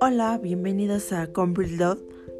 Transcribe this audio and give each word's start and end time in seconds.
Hola, 0.00 0.38
bienvenidos 0.42 1.12
a 1.12 1.26
Dot. 1.26 1.98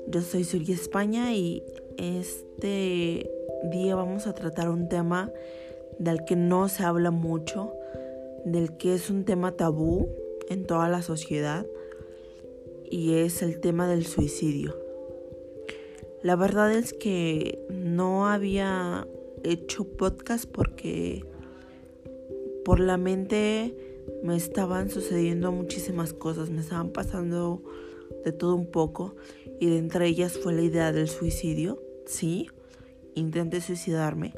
Yo 0.09 0.21
soy 0.21 0.45
Suri 0.45 0.73
España 0.73 1.33
y 1.33 1.63
este 1.97 3.31
día 3.71 3.95
vamos 3.95 4.27
a 4.27 4.35
tratar 4.35 4.69
un 4.69 4.89
tema 4.89 5.33
del 5.99 6.25
que 6.27 6.37
no 6.37 6.69
se 6.69 6.83
habla 6.83 7.11
mucho, 7.11 7.73
del 8.45 8.77
que 8.77 8.95
es 8.95 9.09
un 9.09 9.25
tema 9.25 9.53
tabú 9.53 10.09
en 10.51 10.67
toda 10.67 10.89
la 10.91 11.01
sociedad 11.01 11.65
y 12.91 13.15
es 13.15 13.43
el 13.43 13.61
tema 13.61 13.89
del 13.89 14.05
suicidio. 14.05 14.77
La 16.23 16.37
verdad 16.37 16.73
es 16.73 16.93
que 16.93 17.65
no 17.71 18.29
había 18.29 19.09
hecho 19.45 19.85
podcast 19.85 20.45
porque 20.51 21.25
por 22.65 22.81
la 22.81 22.97
mente 22.97 23.75
me 24.23 24.37
estaban 24.37 24.91
sucediendo 24.91 25.53
muchísimas 25.53 26.13
cosas, 26.13 26.51
me 26.51 26.61
estaban 26.61 26.91
pasando 26.91 27.63
de 28.25 28.33
todo 28.33 28.55
un 28.55 28.67
poco 28.67 29.17
y 29.61 29.67
de 29.67 29.79
entre 29.79 30.07
ellas 30.07 30.39
fue 30.39 30.53
la 30.53 30.63
idea 30.63 30.93
del 30.93 31.09
suicidio, 31.09 31.83
sí, 32.07 32.49
intenté 33.15 33.61
suicidarme. 33.61 34.35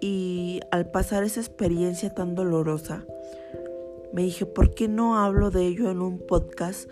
Y 0.00 0.60
al 0.70 0.90
pasar 0.90 1.24
esa 1.24 1.40
experiencia 1.40 2.14
tan 2.14 2.34
dolorosa, 2.34 3.04
me 4.12 4.22
dije, 4.22 4.46
¿por 4.46 4.74
qué 4.74 4.88
no 4.88 5.18
hablo 5.18 5.50
de 5.50 5.66
ello 5.66 5.90
en 5.90 6.00
un 6.00 6.18
podcast 6.18 6.88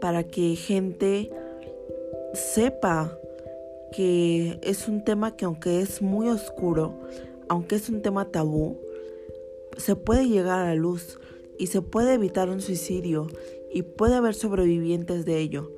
para 0.00 0.24
que 0.24 0.54
gente 0.56 1.30
sepa 2.32 3.18
que 3.92 4.58
es 4.62 4.86
un 4.86 5.02
tema 5.02 5.36
que 5.36 5.44
aunque 5.44 5.80
es 5.80 6.00
muy 6.00 6.28
oscuro, 6.28 6.94
aunque 7.50 7.74
es 7.74 7.88
un 7.88 8.00
tema 8.00 8.30
tabú, 8.30 8.78
se 9.76 9.96
puede 9.96 10.28
llegar 10.28 10.60
a 10.60 10.66
la 10.66 10.74
luz 10.76 11.18
y 11.58 11.66
se 11.66 11.82
puede 11.82 12.14
evitar 12.14 12.48
un 12.48 12.60
suicidio 12.60 13.26
y 13.74 13.82
puede 13.82 14.14
haber 14.14 14.34
sobrevivientes 14.34 15.24
de 15.24 15.38
ello. 15.38 15.72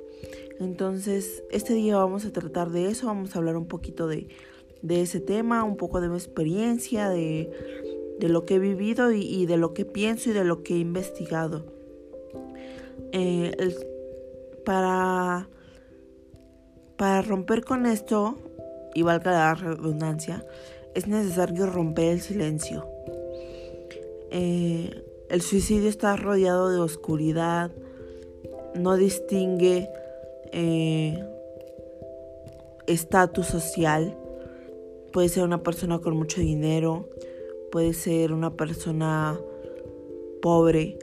Entonces, 0.59 1.43
este 1.49 1.73
día 1.73 1.97
vamos 1.97 2.25
a 2.25 2.31
tratar 2.31 2.69
de 2.69 2.89
eso, 2.89 3.07
vamos 3.07 3.35
a 3.35 3.39
hablar 3.39 3.57
un 3.57 3.65
poquito 3.65 4.07
de, 4.07 4.27
ese 4.87 5.19
tema, 5.19 5.63
un 5.63 5.75
poco 5.75 5.99
de 5.99 6.09
mi 6.09 6.15
experiencia, 6.15 7.09
de, 7.09 7.49
lo 8.19 8.45
que 8.45 8.55
he 8.55 8.59
vivido 8.59 9.11
y, 9.11 9.47
de 9.47 9.57
lo 9.57 9.73
que 9.73 9.83
pienso 9.83 10.29
y 10.29 10.33
de 10.33 10.43
lo 10.43 10.61
que 10.61 10.75
he 10.75 10.77
investigado. 10.77 11.65
Eh, 13.11 13.75
para 14.63 15.49
para 16.97 17.23
romper 17.23 17.65
con 17.65 17.87
esto, 17.87 18.37
y 18.93 19.01
valga 19.01 19.31
la 19.31 19.55
redundancia, 19.55 20.45
es 20.95 21.07
necesario 21.07 21.65
romper 21.65 22.13
el 22.13 22.21
silencio. 22.21 22.85
Eh, 24.31 25.03
el 25.29 25.41
suicidio 25.41 25.89
está 25.89 26.15
rodeado 26.15 26.69
de 26.69 26.79
oscuridad, 26.79 27.71
no 28.75 28.95
distingue 28.95 29.89
eh, 30.51 31.23
estatus 32.87 33.47
social. 33.47 34.17
Puede 35.11 35.29
ser 35.29 35.43
una 35.43 35.63
persona 35.63 35.99
con 35.99 36.17
mucho 36.17 36.41
dinero, 36.41 37.09
puede 37.71 37.93
ser 37.93 38.33
una 38.33 38.55
persona 38.55 39.39
pobre 40.41 40.97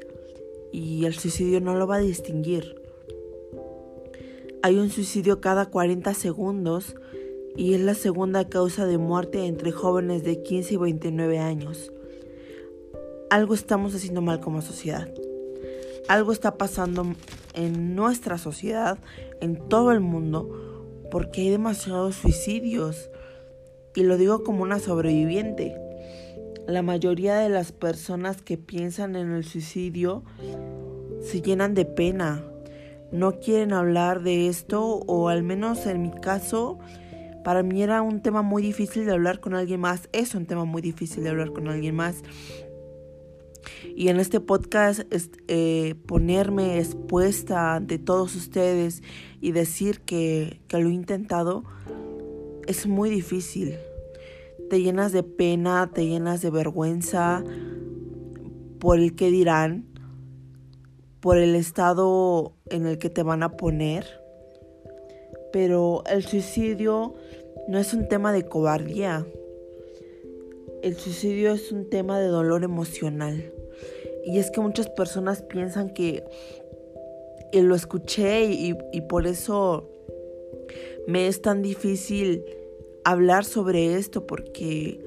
y 0.72 1.04
el 1.04 1.14
suicidio 1.14 1.60
no 1.60 1.74
lo 1.74 1.86
va 1.86 1.96
a 1.96 2.00
distinguir. 2.00 2.80
Hay 4.62 4.76
un 4.76 4.90
suicidio 4.90 5.40
cada 5.40 5.70
40 5.70 6.12
segundos 6.14 6.94
y 7.56 7.74
es 7.74 7.80
la 7.80 7.94
segunda 7.94 8.48
causa 8.48 8.86
de 8.86 8.98
muerte 8.98 9.46
entre 9.46 9.72
jóvenes 9.72 10.22
de 10.24 10.42
15 10.42 10.74
y 10.74 10.76
29 10.76 11.38
años. 11.38 11.92
Algo 13.30 13.54
estamos 13.54 13.94
haciendo 13.94 14.22
mal 14.22 14.40
como 14.40 14.62
sociedad. 14.62 15.08
Algo 16.08 16.32
está 16.32 16.56
pasando 16.56 17.06
en 17.54 17.94
nuestra 17.94 18.38
sociedad, 18.38 18.98
en 19.40 19.68
todo 19.68 19.92
el 19.92 20.00
mundo, 20.00 21.06
porque 21.10 21.42
hay 21.42 21.50
demasiados 21.50 22.16
suicidios. 22.16 23.10
Y 23.94 24.02
lo 24.02 24.16
digo 24.16 24.42
como 24.42 24.62
una 24.62 24.78
sobreviviente. 24.78 25.76
La 26.66 26.82
mayoría 26.82 27.36
de 27.36 27.48
las 27.48 27.72
personas 27.72 28.42
que 28.42 28.56
piensan 28.56 29.16
en 29.16 29.32
el 29.32 29.44
suicidio 29.44 30.22
se 31.20 31.42
llenan 31.42 31.74
de 31.74 31.84
pena, 31.84 32.44
no 33.12 33.40
quieren 33.40 33.72
hablar 33.72 34.22
de 34.22 34.46
esto 34.46 34.84
o 34.84 35.28
al 35.28 35.42
menos 35.42 35.86
en 35.86 36.02
mi 36.02 36.10
caso 36.10 36.78
para 37.44 37.62
mí 37.62 37.82
era 37.82 38.02
un 38.02 38.22
tema 38.22 38.42
muy 38.42 38.62
difícil 38.62 39.04
de 39.04 39.12
hablar 39.12 39.40
con 39.40 39.54
alguien 39.54 39.80
más, 39.80 40.08
es 40.12 40.34
un 40.34 40.46
tema 40.46 40.64
muy 40.64 40.82
difícil 40.82 41.24
de 41.24 41.30
hablar 41.30 41.52
con 41.52 41.68
alguien 41.68 41.94
más. 41.94 42.22
Y 43.94 44.08
en 44.08 44.18
este 44.18 44.40
podcast 44.40 45.02
eh, 45.48 45.94
ponerme 46.06 46.78
expuesta 46.78 47.74
ante 47.74 47.98
todos 47.98 48.34
ustedes 48.34 49.02
y 49.40 49.52
decir 49.52 50.00
que, 50.00 50.60
que 50.68 50.78
lo 50.78 50.88
he 50.88 50.92
intentado 50.92 51.64
es 52.66 52.86
muy 52.86 53.10
difícil. 53.10 53.76
Te 54.68 54.80
llenas 54.80 55.12
de 55.12 55.22
pena, 55.22 55.90
te 55.92 56.06
llenas 56.06 56.40
de 56.42 56.50
vergüenza 56.50 57.42
por 58.78 58.98
el 58.98 59.14
que 59.14 59.30
dirán 59.30 59.90
por 61.20 61.36
el 61.36 61.54
estado 61.54 62.54
en 62.66 62.86
el 62.86 62.98
que 62.98 63.10
te 63.10 63.22
van 63.22 63.42
a 63.42 63.56
poner. 63.56 64.19
Pero 65.52 66.02
el 66.10 66.24
suicidio 66.24 67.14
no 67.68 67.78
es 67.78 67.92
un 67.94 68.08
tema 68.08 68.32
de 68.32 68.44
cobardía. 68.44 69.26
El 70.82 70.96
suicidio 70.96 71.52
es 71.52 71.72
un 71.72 71.88
tema 71.88 72.20
de 72.20 72.28
dolor 72.28 72.64
emocional. 72.64 73.52
Y 74.24 74.38
es 74.38 74.50
que 74.50 74.60
muchas 74.60 74.88
personas 74.88 75.42
piensan 75.42 75.90
que 75.90 76.24
lo 77.52 77.74
escuché 77.74 78.44
y, 78.44 78.76
y 78.92 79.00
por 79.02 79.26
eso 79.26 79.90
me 81.06 81.26
es 81.26 81.42
tan 81.42 81.62
difícil 81.62 82.44
hablar 83.04 83.44
sobre 83.44 83.96
esto 83.96 84.26
porque 84.26 85.00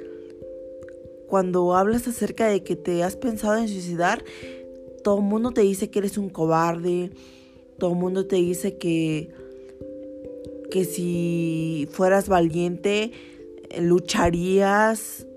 cuando 1.27 1.75
hablas 1.75 2.07
acerca 2.07 2.47
de 2.47 2.63
que 2.63 2.75
te 2.75 3.03
has 3.03 3.15
pensado 3.15 3.57
en 3.57 3.67
suicidar, 3.67 4.23
todo 5.03 5.17
el 5.17 5.23
mundo 5.23 5.51
te 5.51 5.61
dice 5.61 5.89
que 5.89 5.99
eres 5.99 6.17
un 6.17 6.29
cobarde, 6.29 7.11
todo 7.77 7.91
el 7.91 7.97
mundo 7.97 8.27
te 8.27 8.35
dice 8.35 8.77
que, 8.77 9.29
que 10.73 10.85
si 10.85 11.87
fueras 11.91 12.27
valiente 12.27 13.11
lucharías 13.79 15.27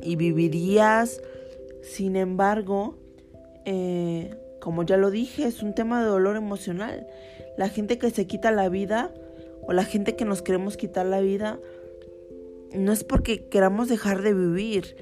y 0.00 0.16
vivirías. 0.16 1.20
Sin 1.82 2.16
embargo, 2.16 2.96
eh, 3.66 4.34
como 4.62 4.84
ya 4.84 4.96
lo 4.96 5.10
dije, 5.10 5.44
es 5.44 5.62
un 5.62 5.74
tema 5.74 6.00
de 6.00 6.08
dolor 6.08 6.36
emocional. 6.36 7.06
La 7.58 7.68
gente 7.68 7.98
que 7.98 8.08
se 8.08 8.26
quita 8.26 8.50
la 8.50 8.70
vida 8.70 9.12
o 9.66 9.74
la 9.74 9.84
gente 9.84 10.16
que 10.16 10.24
nos 10.24 10.40
queremos 10.40 10.78
quitar 10.78 11.04
la 11.04 11.20
vida 11.20 11.60
no 12.72 12.90
es 12.90 13.04
porque 13.04 13.46
queramos 13.50 13.90
dejar 13.90 14.22
de 14.22 14.32
vivir, 14.32 14.96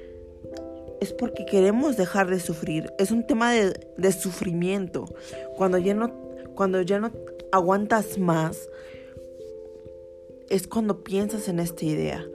es 0.99 1.13
porque 1.13 1.45
queremos 1.45 1.95
dejar 1.95 2.27
de 2.29 2.41
sufrir. 2.41 2.91
Es 2.99 3.11
un 3.11 3.25
tema 3.25 3.53
de, 3.53 4.11
sufrimiento. 4.11 5.05
Cuando 5.55 5.77
ya, 5.77 5.93
no, 5.93 6.11
cuando 6.55 6.81
ya 6.81 6.99
no 6.99 7.13
aguantas 7.53 8.17
más, 8.17 8.67
es 10.49 10.67
cuando 10.67 11.03
piensas 11.03 11.47
en 11.47 11.59
esta 11.59 11.85
idea. 11.85 12.25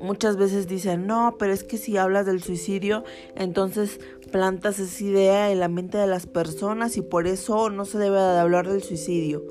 Muchas 0.00 0.36
veces 0.36 0.68
dicen, 0.68 1.06
no, 1.06 1.36
pero 1.38 1.52
es 1.52 1.64
que 1.64 1.76
si 1.76 1.96
hablas 1.96 2.24
del 2.26 2.42
suicidio, 2.42 3.04
entonces 3.36 4.00
plantas 4.30 4.78
esa 4.78 5.04
idea 5.04 5.52
en 5.52 5.60
la 5.60 5.68
mente 5.68 5.98
de 5.98 6.06
las 6.06 6.26
personas 6.26 6.96
y 6.96 7.02
por 7.02 7.26
eso 7.26 7.68
no 7.68 7.84
se 7.84 7.98
debe 7.98 8.16
de 8.16 8.38
hablar 8.38 8.68
del 8.68 8.82
suicidio. 8.82 9.44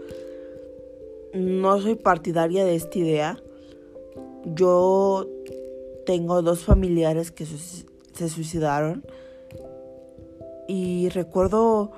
No 1.33 1.79
soy 1.79 1.95
partidaria 1.95 2.65
de 2.65 2.75
esta 2.75 2.97
idea. 2.97 3.37
Yo 4.45 5.27
tengo 6.05 6.41
dos 6.41 6.63
familiares 6.63 7.31
que 7.31 7.45
se 7.45 8.29
suicidaron 8.29 9.03
y 10.67 11.09
recuerdo 11.09 11.91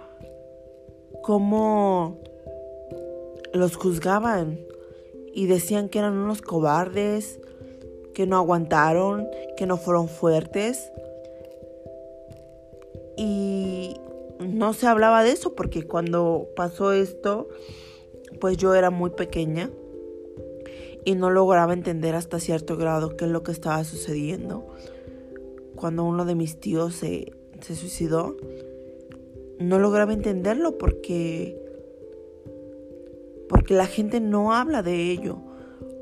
cómo 1.21 2.19
los 3.53 3.77
juzgaban 3.77 4.59
y 5.33 5.47
decían 5.47 5.89
que 5.89 6.00
eran 6.00 6.13
unos 6.13 6.41
cobardes, 6.41 7.39
que 8.13 8.27
no 8.27 8.38
aguantaron, 8.38 9.27
que 9.57 9.65
no 9.65 9.77
fueron 9.77 10.07
fuertes. 10.07 10.91
Y 13.18 13.95
no 14.39 14.74
se 14.74 14.88
hablaba 14.88 15.24
de 15.24 15.31
eso 15.31 15.56
porque 15.56 15.83
cuando 15.83 16.47
pasó 16.56 16.94
esto, 16.94 17.47
pues 18.39 18.57
yo 18.57 18.74
era 18.75 18.89
muy 18.89 19.12
pequeña 19.12 19.69
y 21.06 21.15
no 21.15 21.30
lograba 21.30 21.74
entender 21.74 22.15
hasta 22.15 22.39
cierto 22.39 22.77
grado 22.77 23.15
qué 23.18 23.25
es 23.25 23.31
lo 23.31 23.44
que 23.44 23.51
estaba 23.51 23.83
sucediendo. 23.83 24.68
Cuando 25.75 26.03
uno 26.03 26.25
de 26.25 26.36
mis 26.36 26.59
tíos 26.59 26.95
se, 26.95 27.33
se 27.62 27.75
suicidó, 27.75 28.38
no 29.59 29.79
lograba 29.79 30.13
entenderlo 30.13 30.77
porque 30.77 31.62
porque 33.53 33.75
la 33.75 33.85
gente 33.85 34.19
no 34.19 34.51
habla 34.51 34.81
de 34.81 35.11
ello 35.11 35.38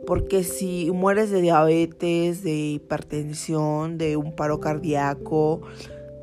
Porque 0.07 0.45
si 0.45 0.89
mueres 0.89 1.29
de 1.31 1.41
diabetes, 1.41 2.43
de 2.43 2.55
hipertensión, 2.55 3.97
de 3.97 4.15
un 4.15 4.35
paro 4.35 4.61
cardíaco, 4.61 5.61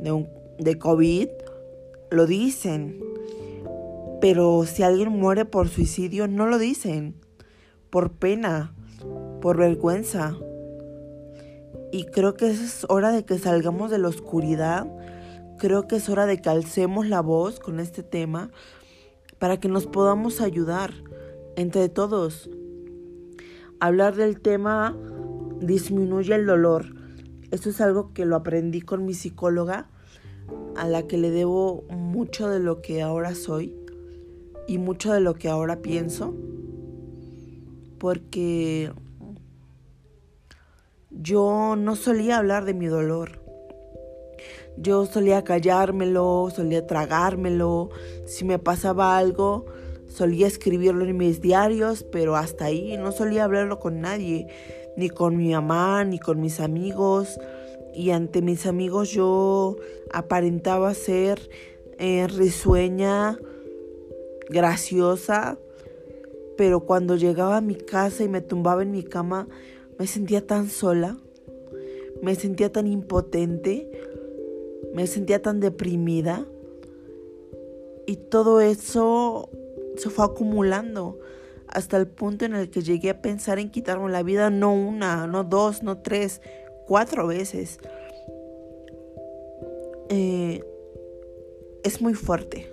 de, 0.00 0.10
un, 0.10 0.28
de 0.58 0.78
COVID, 0.78 1.28
lo 2.10 2.26
dicen. 2.26 3.00
Pero 4.20 4.64
si 4.64 4.82
alguien 4.82 5.10
muere 5.10 5.44
por 5.44 5.69
suicidio, 5.69 6.26
no 6.26 6.46
lo 6.46 6.58
dicen. 6.58 7.14
Por 7.90 8.10
pena, 8.10 8.75
por 9.40 9.58
vergüenza. 9.58 10.34
Y 11.92 12.04
creo 12.04 12.34
que 12.34 12.50
es 12.50 12.84
hora 12.88 13.12
de 13.12 13.25
que 13.25 13.38
salgamos 13.38 13.90
de 13.90 13.98
la 13.98 14.08
oscuridad. 14.08 14.86
Creo 15.58 15.86
que 15.86 15.96
es 15.96 16.08
hora 16.08 16.26
de 16.26 16.40
que 16.40 16.48
alcemos 16.48 17.06
la 17.06 17.20
voz 17.20 17.60
con 17.60 17.80
este 17.80 18.02
tema 18.02 18.50
para 19.38 19.60
que 19.60 19.69
nos 19.69 19.86
podamos 19.86 20.40
ayudar 20.40 20.92
entre 21.58 21.88
todos. 21.88 22.49
Hablar 23.81 24.14
del 24.14 24.40
tema 24.40 24.96
disminuye 25.60 26.37
el 26.37 26.46
dolor. 26.46 26.94
Esto 27.50 27.70
es 27.70 27.81
algo 27.81 28.12
que 28.14 28.26
lo 28.26 28.37
aprendí 28.37 28.81
con 28.81 29.05
mi 29.05 29.12
psicóloga, 29.12 29.88
a 30.76 30.87
la 30.87 31.08
que 31.08 31.19
le 31.19 31.31
debo 31.31 31.84
mucho 31.90 32.49
de 32.49 32.60
lo 32.60 32.81
que 32.81 33.02
ahora 33.02 33.34
soy 33.34 33.75
y 34.69 34.78
mucho 34.78 35.12
de 35.12 35.19
lo 35.19 35.34
que 35.34 35.49
ahora 35.49 35.82
pienso. 35.82 36.32
Porque 37.99 38.93
yo 41.11 41.75
no 41.76 41.96
solía 41.96 42.38
hablar 42.38 42.66
de 42.66 42.75
mi 42.75 42.87
dolor. 42.87 43.43
Yo 44.76 45.06
solía 45.06 45.43
callármelo, 45.43 46.50
solía 46.54 46.87
tragármelo. 46.87 47.90
Si 48.26 48.44
me 48.44 48.61
pasaba 48.61 49.19
algo, 49.19 49.66
solía 50.08 50.46
escribirlo 50.46 51.05
en 51.05 51.16
mis 51.16 51.40
diarios, 51.40 52.02
pero 52.02 52.37
hasta 52.37 52.66
ahí 52.66 52.96
no 52.96 53.12
solía 53.12 53.44
hablarlo 53.44 53.78
con 53.78 54.00
nadie, 54.00 54.49
ni 54.96 55.10
con 55.10 55.37
mi 55.37 55.52
mamá, 55.52 56.05
ni 56.05 56.19
con 56.19 56.40
mis 56.40 56.60
amigos. 56.60 57.38
Y 57.94 58.10
ante 58.10 58.43
mis 58.43 58.66
amigos 58.66 59.10
yo 59.10 59.76
aparentaba 60.12 60.93
ser 60.94 61.38
eh, 61.99 62.26
risueña, 62.28 63.38
graciosa, 64.49 65.58
pero 66.56 66.81
cuando 66.81 67.16
llegaba 67.16 67.58
a 67.58 67.61
mi 67.61 67.76
casa 67.76 68.25
y 68.25 68.28
me 68.28 68.40
tumbaba 68.40 68.82
en 68.82 68.90
mi 68.90 69.02
cama, 69.02 69.49
me 69.99 70.06
sentía 70.06 70.46
tan 70.46 70.69
sola, 70.69 71.16
me 72.22 72.34
sentía 72.34 72.72
tan 72.72 72.87
impotente, 72.87 73.90
me 74.94 75.06
sentía 75.06 75.40
tan 75.43 75.61
deprimida. 75.61 76.46
Y 78.06 78.16
todo 78.16 78.61
eso 78.61 79.50
se 79.99 80.11
fue 80.11 80.25
acumulando 80.25 81.19
hasta 81.69 81.97
el 81.97 82.06
punto 82.06 82.45
en 82.45 82.55
el 82.55 82.71
que 82.71 82.83
llegué 82.83 83.11
a 83.11 83.21
pensar 83.21 83.59
en 83.59 83.71
quitarme 83.71 84.11
la 84.11 84.23
vida 84.23 84.50
no 84.50 84.75
una, 84.75 85.27
no 85.27 85.45
dos, 85.45 85.83
no 85.83 85.99
tres, 85.99 86.41
cuatro 86.87 87.27
veces. 87.27 87.79
Eh, 90.09 90.65
es 91.85 92.00
muy 92.00 92.15
fuerte. 92.15 92.71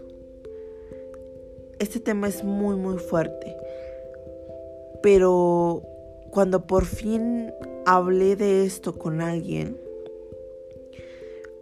Este 1.80 2.00
tema 2.00 2.28
es 2.30 2.44
muy, 2.44 2.78
muy 2.78 2.98
fuerte. 2.98 3.56
Pero 5.02 5.84
cuando 6.32 6.66
por 6.66 6.86
fin 6.86 7.52
hablé 7.86 8.36
de 8.36 8.66
esto 8.66 8.98
con 8.98 9.22
alguien, 9.22 9.78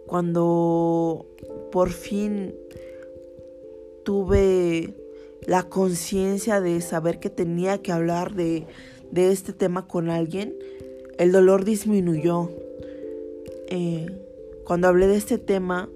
cuando 0.06 1.26
por 1.72 1.90
fin 1.90 2.54
tuve 4.04 4.94
la 5.46 5.64
conciencia 5.64 6.60
de 6.60 6.80
saber 6.80 7.18
que 7.20 7.30
tenía 7.30 7.78
que 7.78 7.92
hablar 7.92 8.34
de, 8.34 8.66
este 9.14 9.52
tema 9.52 9.86
con 9.86 10.10
alguien, 10.10 10.54
el 11.18 11.32
dolor 11.32 11.64
disminuyó. 11.64 12.50
Eh, 13.68 14.06
cuando 14.64 14.88
hablé 14.88 15.06
de 15.06 15.16
este 15.16 15.38
tema, 15.38 15.88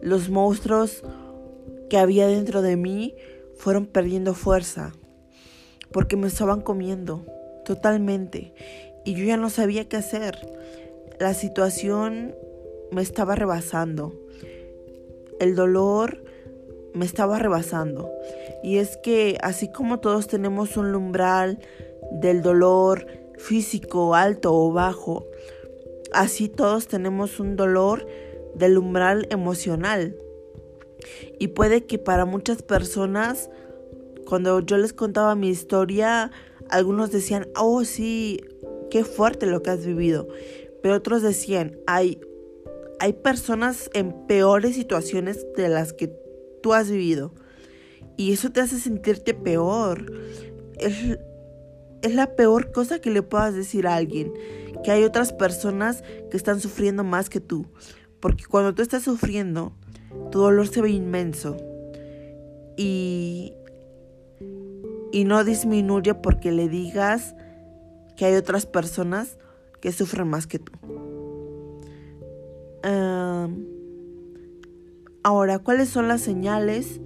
los 0.00 0.30
monstruos 0.30 1.02
que 1.90 1.98
había 1.98 2.26
dentro 2.26 2.62
de 2.62 2.76
mí 2.76 3.14
fueron 3.56 3.86
perdiendo 3.86 4.34
fuerza, 4.34 4.94
porque 5.92 6.16
me 6.16 6.28
estaban 6.28 6.60
comiendo 6.60 7.24
totalmente 7.64 8.52
y 9.04 9.14
yo 9.14 9.24
ya 9.24 9.36
no 9.36 9.50
sabía 9.50 9.88
qué 9.88 9.96
hacer. 9.96 10.36
La 11.20 11.34
situación 11.34 12.34
me 12.90 13.02
estaba 13.02 13.34
rebasando. 13.34 14.14
El 15.40 15.54
dolor 15.54 16.24
me 16.94 17.04
estaba 17.04 17.38
rebasando. 17.38 18.10
Y 18.64 18.78
es 18.78 18.96
que 18.96 19.36
así 19.42 19.70
como 19.70 20.00
todos 20.00 20.26
tenemos 20.26 20.78
un 20.78 20.94
umbral 20.94 21.58
del 22.12 22.40
dolor 22.40 23.06
físico 23.36 24.14
alto 24.14 24.54
o 24.54 24.72
bajo, 24.72 25.26
así 26.14 26.48
todos 26.48 26.88
tenemos 26.88 27.38
un 27.40 27.56
dolor 27.56 28.06
del 28.54 28.78
umbral 28.78 29.26
emocional. 29.28 30.16
Y 31.38 31.48
puede 31.48 31.84
que 31.84 31.98
para 31.98 32.24
muchas 32.24 32.62
personas, 32.62 33.50
cuando 34.26 34.60
yo 34.60 34.78
les 34.78 34.94
contaba 34.94 35.34
mi 35.34 35.50
historia, 35.50 36.30
algunos 36.70 37.12
decían, 37.12 37.48
oh 37.56 37.84
sí, 37.84 38.40
qué 38.90 39.04
fuerte 39.04 39.44
lo 39.44 39.62
que 39.62 39.72
has 39.72 39.84
vivido. 39.84 40.26
Pero 40.82 40.94
otros 40.94 41.20
decían, 41.20 41.76
hay, 41.86 42.18
hay 42.98 43.12
personas 43.12 43.90
en 43.92 44.26
peores 44.26 44.74
situaciones 44.74 45.46
de 45.54 45.68
las 45.68 45.92
que 45.92 46.08
tú 46.62 46.72
has 46.72 46.90
vivido. 46.90 47.34
Y 48.16 48.32
eso 48.32 48.50
te 48.50 48.60
hace 48.60 48.78
sentirte 48.78 49.34
peor. 49.34 50.12
Es, 50.78 51.18
es 52.02 52.14
la 52.14 52.36
peor 52.36 52.72
cosa 52.72 53.00
que 53.00 53.10
le 53.10 53.22
puedas 53.22 53.54
decir 53.54 53.86
a 53.86 53.96
alguien. 53.96 54.32
Que 54.82 54.90
hay 54.90 55.04
otras 55.04 55.32
personas 55.32 56.02
que 56.30 56.36
están 56.36 56.60
sufriendo 56.60 57.04
más 57.04 57.30
que 57.30 57.40
tú. 57.40 57.66
Porque 58.20 58.44
cuando 58.44 58.74
tú 58.74 58.82
estás 58.82 59.02
sufriendo, 59.02 59.72
tu 60.30 60.40
dolor 60.40 60.68
se 60.68 60.80
ve 60.82 60.90
inmenso. 60.90 61.56
Y, 62.76 63.52
y 65.12 65.24
no 65.24 65.44
disminuye 65.44 66.14
porque 66.14 66.52
le 66.52 66.68
digas 66.68 67.34
que 68.16 68.24
hay 68.26 68.34
otras 68.34 68.66
personas 68.66 69.38
que 69.80 69.92
sufren 69.92 70.28
más 70.28 70.46
que 70.46 70.58
tú. 70.58 70.72
ahora, 75.22 75.58
¿cuáles 75.58 75.88
son 75.88 76.06
las 76.06 76.20
señales 76.20 77.00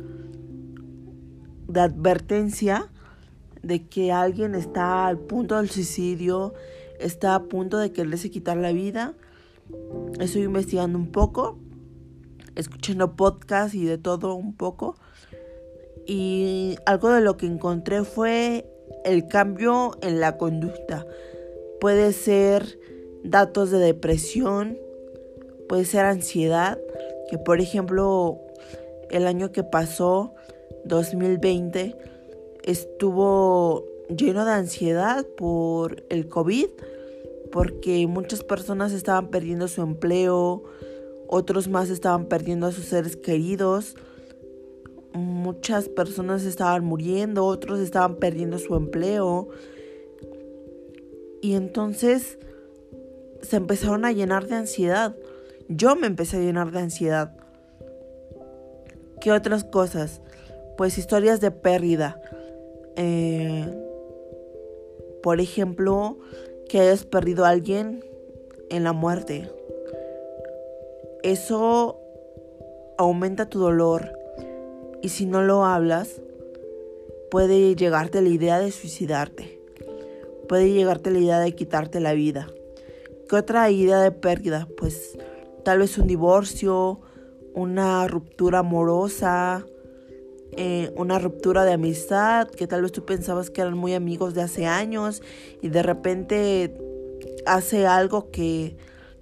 de 1.68 1.80
advertencia 1.80 2.88
de 3.62 3.86
que 3.86 4.12
alguien 4.12 4.54
está 4.54 5.06
al 5.06 5.18
punto 5.18 5.56
del 5.56 5.70
suicidio, 5.70 6.54
está 6.98 7.34
a 7.34 7.44
punto 7.44 7.78
de 7.78 7.92
quererse 7.92 8.30
quitar 8.30 8.56
la 8.56 8.72
vida? 8.72 9.14
Estoy 10.18 10.42
investigando 10.42 10.98
un 10.98 11.12
poco, 11.12 11.58
escuchando 12.56 13.14
podcasts 13.14 13.74
y 13.74 13.84
de 13.84 13.98
todo 13.98 14.34
un 14.34 14.54
poco 14.54 14.96
y 16.08 16.78
algo 16.86 17.10
de 17.10 17.20
lo 17.20 17.36
que 17.36 17.44
encontré 17.44 18.02
fue 18.02 18.66
el 19.04 19.28
cambio 19.28 19.90
en 20.00 20.20
la 20.20 20.38
conducta. 20.38 21.06
Puede 21.80 22.14
ser 22.14 22.80
datos 23.22 23.70
de 23.70 23.78
depresión, 23.78 24.78
puede 25.68 25.84
ser 25.84 26.06
ansiedad, 26.06 26.78
que 27.30 27.36
por 27.36 27.60
ejemplo 27.60 28.40
el 29.10 29.26
año 29.26 29.52
que 29.52 29.62
pasó, 29.64 30.34
2020, 30.88 31.96
estuvo 32.64 33.84
lleno 34.08 34.44
de 34.44 34.52
ansiedad 34.52 35.26
por 35.36 36.02
el 36.08 36.28
COVID, 36.28 36.68
porque 37.52 38.06
muchas 38.06 38.42
personas 38.42 38.92
estaban 38.92 39.28
perdiendo 39.28 39.68
su 39.68 39.82
empleo, 39.82 40.64
otros 41.28 41.68
más 41.68 41.90
estaban 41.90 42.26
perdiendo 42.26 42.66
a 42.66 42.72
sus 42.72 42.86
seres 42.86 43.16
queridos, 43.16 43.96
muchas 45.12 45.88
personas 45.88 46.44
estaban 46.44 46.84
muriendo, 46.84 47.44
otros 47.44 47.80
estaban 47.80 48.16
perdiendo 48.16 48.58
su 48.58 48.74
empleo. 48.74 49.48
Y 51.40 51.54
entonces 51.54 52.38
se 53.42 53.56
empezaron 53.56 54.04
a 54.04 54.12
llenar 54.12 54.46
de 54.46 54.56
ansiedad. 54.56 55.14
Yo 55.68 55.96
me 55.96 56.06
empecé 56.06 56.38
a 56.38 56.40
llenar 56.40 56.72
de 56.72 56.80
ansiedad. 56.80 57.36
¿Qué 59.20 59.32
otras 59.32 59.64
cosas? 59.64 60.20
Pues 60.78 60.96
historias 60.96 61.40
de 61.40 61.50
pérdida. 61.50 62.20
Eh, 62.94 63.66
por 65.24 65.40
ejemplo, 65.40 66.18
que 66.68 66.78
hayas 66.78 67.04
perdido 67.04 67.44
a 67.44 67.48
alguien 67.48 68.04
en 68.70 68.84
la 68.84 68.92
muerte. 68.92 69.50
Eso 71.24 71.98
aumenta 72.96 73.50
tu 73.50 73.58
dolor, 73.58 74.16
y 75.02 75.08
si 75.08 75.26
no 75.26 75.42
lo 75.42 75.64
hablas, 75.64 76.22
puede 77.28 77.74
llegarte 77.74 78.22
la 78.22 78.28
idea 78.28 78.60
de 78.60 78.70
suicidarte. 78.70 79.60
Puede 80.48 80.72
llegarte 80.72 81.10
la 81.10 81.18
idea 81.18 81.40
de 81.40 81.56
quitarte 81.56 81.98
la 81.98 82.12
vida. 82.12 82.46
¿Qué 83.28 83.34
otra 83.34 83.68
idea 83.70 83.98
de 84.00 84.12
pérdida? 84.12 84.68
Pues 84.76 85.18
tal 85.64 85.80
vez 85.80 85.98
un 85.98 86.06
divorcio, 86.06 87.00
una 87.52 88.06
ruptura 88.06 88.60
amorosa, 88.60 89.66
eh, 90.52 90.92
una 90.96 91.18
ruptura 91.18 91.64
de 91.64 91.72
amistad, 91.72 92.48
que 92.48 92.66
tal 92.66 92.82
vez 92.82 92.92
tú 92.92 93.04
pensabas 93.04 93.50
que 93.50 93.60
eran 93.60 93.76
muy 93.76 93.94
amigos 93.94 94.34
de 94.34 94.42
hace 94.42 94.66
años 94.66 95.22
y 95.62 95.68
de 95.68 95.82
repente 95.82 96.74
hace 97.46 97.86
algo 97.86 98.30
que 98.30 98.76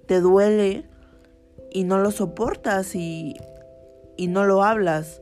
te 0.05 0.21
duele 0.21 0.85
y 1.71 1.83
no 1.83 1.99
lo 1.99 2.11
soportas 2.11 2.95
y, 2.95 3.35
y 4.15 4.27
no 4.27 4.45
lo 4.45 4.63
hablas. 4.63 5.21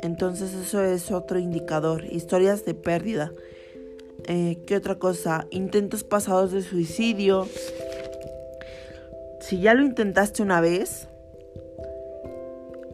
Entonces 0.00 0.54
eso 0.54 0.82
es 0.82 1.10
otro 1.10 1.38
indicador. 1.38 2.04
Historias 2.04 2.64
de 2.64 2.74
pérdida. 2.74 3.32
Eh, 4.26 4.58
¿Qué 4.66 4.76
otra 4.76 4.96
cosa? 4.96 5.46
Intentos 5.50 6.04
pasados 6.04 6.52
de 6.52 6.62
suicidio. 6.62 7.46
Si 9.40 9.60
ya 9.60 9.74
lo 9.74 9.82
intentaste 9.82 10.42
una 10.42 10.60
vez, 10.60 11.08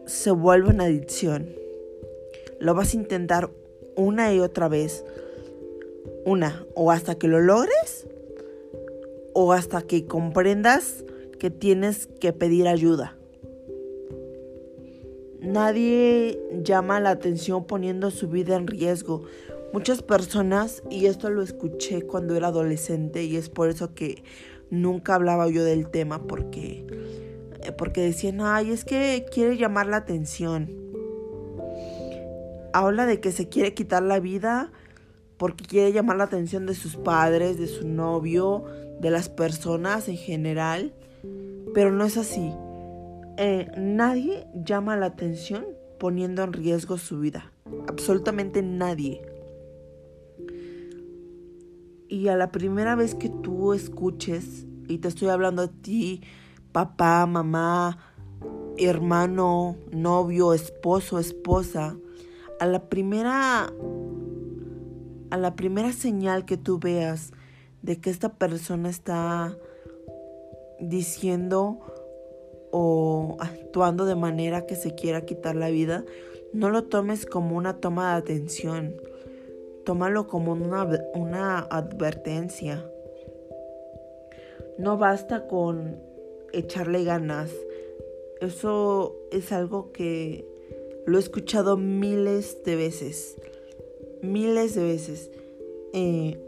se 0.05 0.31
vuelve 0.31 0.69
una 0.69 0.85
adicción. 0.85 1.62
Lo 2.63 2.73
vas 2.73 2.93
a 2.93 2.97
intentar 2.97 3.51
una 3.97 4.33
y 4.33 4.39
otra 4.39 4.69
vez. 4.69 5.03
Una, 6.25 6.65
o 6.75 6.91
hasta 6.91 7.15
que 7.15 7.27
lo 7.27 7.41
logres, 7.41 8.07
o 9.33 9.51
hasta 9.51 9.81
que 9.81 10.05
comprendas 10.05 11.03
que 11.39 11.49
tienes 11.49 12.07
que 12.21 12.31
pedir 12.31 12.69
ayuda. 12.69 13.17
Nadie 15.41 16.39
llama 16.63 17.01
la 17.01 17.09
atención 17.09 17.65
poniendo 17.65 18.11
su 18.11 18.29
vida 18.29 18.55
en 18.55 18.67
riesgo. 18.67 19.23
Muchas 19.73 20.01
personas, 20.01 20.83
y 20.89 21.07
esto 21.07 21.29
lo 21.29 21.41
escuché 21.41 22.03
cuando 22.03 22.33
era 22.37 22.47
adolescente, 22.47 23.25
y 23.25 23.35
es 23.35 23.49
por 23.49 23.67
eso 23.67 23.93
que 23.93 24.23
nunca 24.69 25.15
hablaba 25.15 25.49
yo 25.49 25.65
del 25.65 25.89
tema, 25.89 26.23
porque, 26.27 26.85
porque 27.77 27.99
decían, 27.99 28.39
ay, 28.39 28.71
es 28.71 28.85
que 28.85 29.25
quiere 29.29 29.57
llamar 29.57 29.87
la 29.87 29.97
atención. 29.97 30.82
Habla 32.73 33.05
de 33.05 33.19
que 33.19 33.31
se 33.31 33.49
quiere 33.49 33.73
quitar 33.73 34.03
la 34.03 34.19
vida 34.19 34.71
porque 35.37 35.65
quiere 35.65 35.91
llamar 35.91 36.17
la 36.17 36.25
atención 36.25 36.65
de 36.65 36.73
sus 36.73 36.95
padres, 36.95 37.57
de 37.57 37.67
su 37.67 37.87
novio, 37.87 38.63
de 38.99 39.11
las 39.11 39.29
personas 39.29 40.07
en 40.07 40.17
general, 40.17 40.93
pero 41.73 41.91
no 41.91 42.05
es 42.05 42.17
así. 42.17 42.53
Eh, 43.37 43.71
nadie 43.77 44.47
llama 44.53 44.95
la 44.95 45.07
atención 45.07 45.65
poniendo 45.99 46.43
en 46.43 46.53
riesgo 46.53 46.97
su 46.97 47.19
vida. 47.19 47.51
Absolutamente 47.87 48.61
nadie. 48.61 49.21
Y 52.07 52.27
a 52.27 52.35
la 52.35 52.51
primera 52.51 52.95
vez 52.95 53.15
que 53.15 53.29
tú 53.29 53.73
escuches, 53.73 54.67
y 54.87 54.99
te 54.99 55.07
estoy 55.07 55.29
hablando 55.29 55.63
a 55.63 55.67
ti, 55.67 56.21
papá, 56.71 57.25
mamá, 57.25 57.97
hermano, 58.77 59.77
novio, 59.91 60.53
esposo, 60.53 61.19
esposa, 61.19 61.97
a 62.63 62.65
la 62.65 62.79
primera 62.87 63.73
a 65.31 65.37
la 65.37 65.53
primera 65.53 65.91
señal 65.91 66.45
que 66.45 66.55
tú 66.55 66.79
veas 66.79 67.33
de 67.81 67.99
que 67.99 68.09
esta 68.09 68.29
persona 68.35 68.89
está 68.89 69.57
diciendo 70.79 71.81
o 72.71 73.35
actuando 73.41 74.05
de 74.05 74.15
manera 74.15 74.65
que 74.65 74.75
se 74.77 74.95
quiera 74.95 75.25
quitar 75.25 75.57
la 75.57 75.69
vida, 75.71 76.05
no 76.53 76.69
lo 76.69 76.85
tomes 76.85 77.25
como 77.25 77.57
una 77.57 77.81
toma 77.81 78.13
de 78.13 78.19
atención. 78.19 78.95
Tómalo 79.83 80.27
como 80.27 80.53
una, 80.53 80.87
una 81.15 81.59
advertencia. 81.59 82.89
No 84.77 84.97
basta 84.97 85.47
con 85.47 85.99
echarle 86.53 87.03
ganas. 87.03 87.51
Eso 88.39 89.17
es 89.31 89.51
algo 89.51 89.91
que 89.91 90.52
lo 91.05 91.17
he 91.17 91.21
escuchado 91.21 91.77
miles 91.77 92.63
de 92.63 92.75
veces. 92.75 93.35
Miles 94.21 94.75
de 94.75 94.83
veces. 94.83 95.31
Eh, 95.93 96.39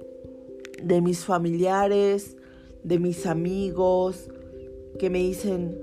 de 0.82 1.02
mis 1.02 1.26
familiares, 1.26 2.36
de 2.84 3.00
mis 3.00 3.26
amigos, 3.26 4.30
que 5.00 5.10
me 5.10 5.20
dicen, 5.20 5.80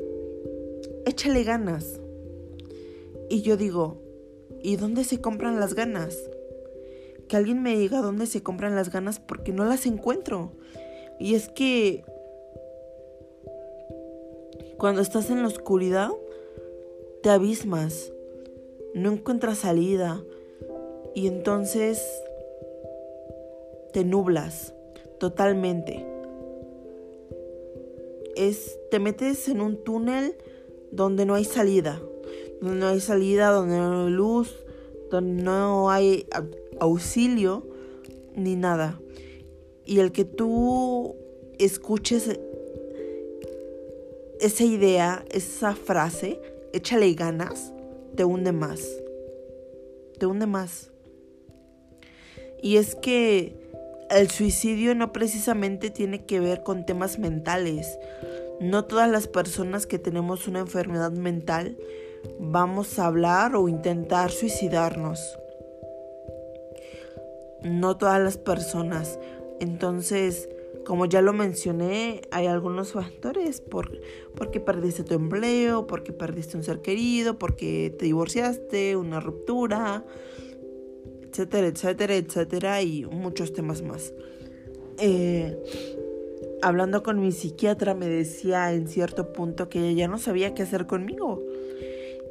échale 1.07 1.45
ganas. 1.45 2.01
Y 3.29 3.43
yo 3.43 3.57
digo, 3.57 4.01
¿y 4.63 4.77
dónde 4.77 5.05
se 5.05 5.21
compran 5.21 5.59
las 5.59 5.75
ganas? 5.75 6.19
Que 7.29 7.37
alguien 7.37 7.63
me 7.63 7.77
diga 7.77 8.01
dónde 8.01 8.27
se 8.27 8.43
compran 8.43 8.75
las 8.75 8.91
ganas 8.91 9.21
porque 9.21 9.53
no 9.53 9.65
las 9.65 9.87
encuentro. 9.87 10.53
Y 11.19 11.35
es 11.35 11.49
que 11.49 12.05
cuando 14.79 15.01
estás 15.01 15.31
en 15.31 15.43
la 15.43 15.49
oscuridad, 15.49 16.11
te 17.23 17.31
abismas, 17.31 18.12
no 18.95 19.13
encuentras 19.13 19.59
salida 19.59 20.23
y 21.15 21.27
entonces 21.27 22.03
te 23.93 24.05
nublas 24.05 24.75
totalmente. 25.19 26.07
Es, 28.37 28.79
te 28.91 28.99
metes 28.99 29.49
en 29.49 29.61
un 29.61 29.77
túnel 29.77 30.35
donde 30.91 31.27
no 31.27 31.35
hay 31.35 31.45
salida, 31.45 32.01
donde 32.61 32.81
no 32.81 32.89
hay 32.89 33.01
salida, 33.01 33.51
donde 33.51 33.77
no 33.77 34.07
hay 34.07 34.13
luz, 34.13 34.57
donde 35.11 35.43
no 35.43 35.91
hay 35.91 36.27
auxilio 36.81 37.67
ni 38.35 38.57
nada. 38.57 39.01
Y 39.85 40.01
el 40.01 40.13
que 40.13 40.25
tú 40.25 41.17
escuches 41.59 42.39
esa 44.41 44.65
idea, 44.65 45.25
esa 45.31 45.75
frase, 45.75 46.41
échale 46.73 47.13
ganas, 47.15 47.73
te 48.17 48.25
hunde 48.25 48.53
más. 48.53 48.81
Te 50.19 50.27
hunde 50.27 50.47
más. 50.47 50.91
Y 52.63 52.77
es 52.77 52.95
que 52.95 53.57
el 54.11 54.31
suicidio 54.31 54.95
no 54.95 55.13
precisamente 55.13 55.91
tiene 55.91 56.25
que 56.25 56.41
ver 56.41 56.63
con 56.63 56.87
temas 56.87 57.19
mentales. 57.19 57.99
No 58.61 58.85
todas 58.85 59.11
las 59.11 59.27
personas 59.27 59.87
que 59.87 59.99
tenemos 59.99 60.47
una 60.47 60.61
enfermedad 60.61 61.13
mental 61.13 61.77
vamos 62.39 62.99
a 62.99 63.07
hablar 63.07 63.57
o 63.57 63.69
intentar 63.69 64.31
suicidarnos. 64.31 65.39
No 67.63 67.97
todas 67.97 68.21
las 68.21 68.37
personas. 68.37 69.19
Entonces, 69.61 70.49
como 70.85 71.07
ya 71.07 71.23
lo 71.23 71.33
mencioné, 71.33 72.23
hay 72.31 72.47
algunos 72.47 72.93
factores 72.93 73.61
por, 73.61 74.01
porque 74.35 74.61
perdiste 74.61 75.05
tu 75.05 75.15
empleo, 75.15 75.87
porque 75.87 76.13
perdiste 76.13 76.57
un 76.57 76.65
ser 76.65 76.81
querido, 76.81 77.39
porque 77.39 77.95
te 77.99 78.07
divorciaste, 78.07 78.97
una 78.97 79.21
ruptura, 79.21 80.05
etcétera, 81.23 81.69
etcétera, 81.69 82.17
etcétera, 82.17 82.83
y 82.83 83.05
muchos 83.07 83.53
temas 83.53 83.83
más. 83.83 84.13
Eh, 84.99 85.57
hablando 86.63 87.03
con 87.03 87.21
mi 87.21 87.33
psiquiatra 87.33 87.95
me 87.95 88.09
decía 88.09 88.73
en 88.73 88.87
cierto 88.87 89.33
punto 89.33 89.69
que 89.69 89.81
ella 89.81 90.03
ya 90.03 90.09
no 90.09 90.19
sabía 90.19 90.55
qué 90.55 90.63
hacer 90.63 90.87
conmigo. 90.87 91.43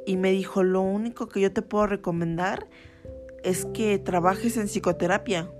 Y 0.06 0.18
me 0.18 0.32
dijo, 0.32 0.64
lo 0.64 0.82
único 0.82 1.28
que 1.28 1.42
yo 1.42 1.54
te 1.54 1.62
puedo 1.62 1.86
recomendar 1.88 2.68
es 3.44 3.66
que 3.66 4.00
trabajes 4.00 4.58
en 4.58 4.68
psicoterapia. 4.68 5.52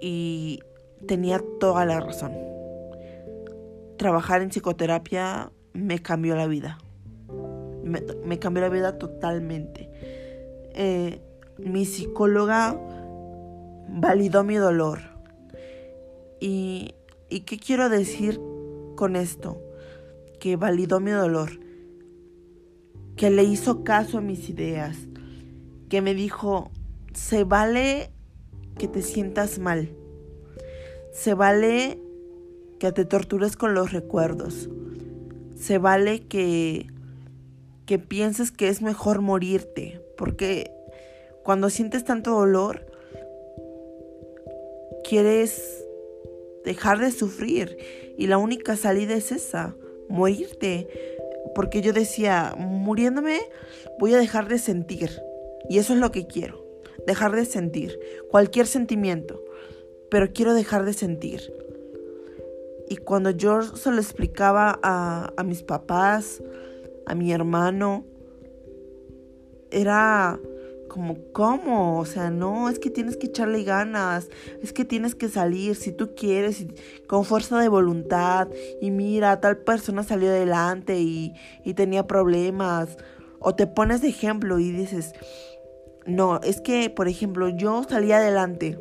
Y 0.00 0.60
tenía 1.06 1.42
toda 1.60 1.84
la 1.84 2.00
razón. 2.00 2.32
Trabajar 3.96 4.42
en 4.42 4.50
psicoterapia 4.50 5.52
me 5.72 6.00
cambió 6.00 6.36
la 6.36 6.46
vida. 6.46 6.78
Me, 7.82 8.38
cambió 8.38 8.62
la 8.62 8.70
vida 8.70 8.98
totalmente. 8.98 9.90
Eh, 10.74 11.20
mi 11.58 11.84
psicóloga 11.84 12.78
validó 13.88 14.42
mi 14.42 14.56
dolor. 14.56 15.00
Y 16.40 16.94
¿Y 17.34 17.40
qué 17.40 17.58
quiero 17.58 17.88
decir 17.88 18.40
con 18.94 19.16
esto? 19.16 19.60
Que 20.38 20.54
validó 20.54 21.00
mi 21.00 21.10
dolor, 21.10 21.58
que 23.16 23.28
le 23.30 23.42
hizo 23.42 23.82
caso 23.82 24.18
a 24.18 24.20
mis 24.20 24.48
ideas, 24.48 24.96
que 25.88 26.00
me 26.00 26.14
dijo, 26.14 26.70
se 27.12 27.42
vale 27.42 28.12
que 28.78 28.86
te 28.86 29.02
sientas 29.02 29.58
mal, 29.58 29.90
se 31.14 31.32
vale 31.32 31.98
que 32.78 32.92
te 32.92 33.04
tortures 33.06 33.56
con 33.56 33.72
los 33.72 33.92
recuerdos, 33.92 34.68
se 35.56 35.78
vale 35.78 36.26
que, 36.26 36.88
que 37.86 37.98
pienses 37.98 38.50
que 38.50 38.68
es 38.68 38.82
mejor 38.82 39.22
morirte, 39.22 40.02
porque 40.18 40.70
cuando 41.44 41.70
sientes 41.70 42.04
tanto 42.04 42.32
dolor, 42.32 42.84
quieres 45.08 45.84
dejar 46.64 46.98
de 46.98 47.12
sufrir. 47.12 47.76
Y 48.16 48.26
la 48.26 48.38
única 48.38 48.76
salida 48.76 49.14
es 49.14 49.30
esa, 49.30 49.76
morirte. 50.08 50.88
Porque 51.54 51.82
yo 51.82 51.92
decía, 51.92 52.54
muriéndome 52.56 53.40
voy 53.98 54.14
a 54.14 54.18
dejar 54.18 54.48
de 54.48 54.58
sentir. 54.58 55.10
Y 55.68 55.78
eso 55.78 55.92
es 55.92 56.00
lo 56.00 56.10
que 56.10 56.26
quiero, 56.26 56.64
dejar 57.06 57.36
de 57.36 57.44
sentir 57.44 57.98
cualquier 58.30 58.66
sentimiento. 58.66 59.43
Pero 60.14 60.32
quiero 60.32 60.54
dejar 60.54 60.84
de 60.84 60.92
sentir. 60.92 61.52
Y 62.88 62.98
cuando 62.98 63.30
yo 63.30 63.62
se 63.62 63.90
lo 63.90 63.96
explicaba 63.96 64.78
a, 64.80 65.32
a 65.36 65.42
mis 65.42 65.64
papás, 65.64 66.40
a 67.04 67.16
mi 67.16 67.32
hermano, 67.32 68.04
era 69.72 70.38
como, 70.86 71.16
¿cómo? 71.32 71.98
O 71.98 72.04
sea, 72.04 72.30
no, 72.30 72.68
es 72.68 72.78
que 72.78 72.90
tienes 72.90 73.16
que 73.16 73.26
echarle 73.26 73.64
ganas, 73.64 74.28
es 74.62 74.72
que 74.72 74.84
tienes 74.84 75.16
que 75.16 75.28
salir 75.28 75.74
si 75.74 75.90
tú 75.90 76.14
quieres, 76.14 76.64
con 77.08 77.24
fuerza 77.24 77.58
de 77.58 77.66
voluntad. 77.66 78.46
Y 78.80 78.92
mira, 78.92 79.40
tal 79.40 79.58
persona 79.64 80.04
salió 80.04 80.28
adelante 80.28 81.00
y, 81.00 81.34
y 81.64 81.74
tenía 81.74 82.06
problemas. 82.06 82.98
O 83.40 83.56
te 83.56 83.66
pones 83.66 84.00
de 84.00 84.10
ejemplo 84.10 84.60
y 84.60 84.70
dices, 84.70 85.12
no, 86.06 86.40
es 86.44 86.60
que, 86.60 86.88
por 86.88 87.08
ejemplo, 87.08 87.48
yo 87.48 87.82
salí 87.82 88.12
adelante. 88.12 88.78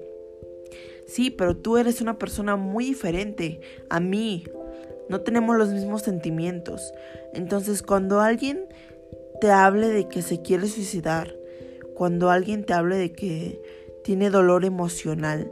Sí, 1.06 1.30
pero 1.30 1.58
tú 1.58 1.78
eres 1.78 2.02
una 2.02 2.18
persona 2.18 2.56
muy 2.56 2.86
diferente 2.86 3.60
a 3.90 4.00
mí. 4.00 4.46
No 5.10 5.22
tenemos 5.22 5.58
los 5.58 5.70
mismos 5.70 6.02
sentimientos. 6.02 6.94
Entonces, 7.34 7.82
cuando 7.82 8.22
alguien 8.22 8.66
te 9.42 9.52
hable 9.52 9.90
de 9.90 10.08
que 10.08 10.22
se 10.22 10.42
quiere 10.42 10.68
suicidar, 10.68 11.36
cuando 11.94 12.30
alguien 12.30 12.66
te 12.66 12.74
hable 12.74 12.96
de 12.98 13.12
que 13.12 13.62
tiene 14.04 14.30
dolor 14.30 14.66
emocional, 14.66 15.52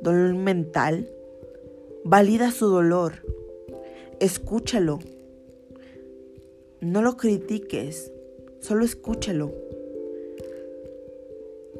dolor 0.00 0.34
mental, 0.34 1.10
valida 2.04 2.50
su 2.50 2.68
dolor, 2.68 3.14
escúchalo, 4.20 5.00
no 6.80 7.02
lo 7.02 7.16
critiques, 7.16 8.12
solo 8.60 8.84
escúchalo 8.84 9.63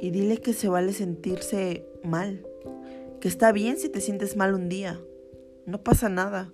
y 0.05 0.11
dile 0.11 0.37
que 0.37 0.53
se 0.53 0.69
vale 0.69 0.93
sentirse 0.93 1.87
mal, 2.03 2.47
que 3.21 3.29
está 3.29 3.53
bien 3.53 3.79
si 3.79 3.89
te 3.89 4.03
sientes 4.03 4.37
mal 4.37 4.53
un 4.53 4.69
día, 4.69 5.01
no 5.65 5.83
pasa 5.83 6.11
nada. 6.11 6.53